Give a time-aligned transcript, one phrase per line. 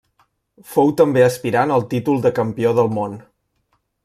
[0.75, 3.19] Fou també aspirant al títol de campió del món.